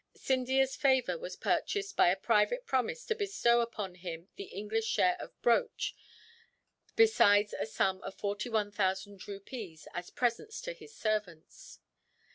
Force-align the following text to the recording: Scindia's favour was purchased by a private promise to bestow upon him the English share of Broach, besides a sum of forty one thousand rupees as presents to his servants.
Scindia's 0.15 0.75
favour 0.75 1.15
was 1.15 1.35
purchased 1.35 1.95
by 1.95 2.07
a 2.09 2.15
private 2.15 2.65
promise 2.65 3.05
to 3.05 3.13
bestow 3.13 3.59
upon 3.61 3.93
him 3.93 4.29
the 4.35 4.45
English 4.45 4.87
share 4.87 5.15
of 5.21 5.39
Broach, 5.43 5.95
besides 6.95 7.53
a 7.53 7.67
sum 7.67 8.01
of 8.01 8.15
forty 8.15 8.49
one 8.49 8.71
thousand 8.71 9.27
rupees 9.27 9.87
as 9.93 10.09
presents 10.09 10.59
to 10.61 10.73
his 10.73 10.95
servants. 10.95 11.81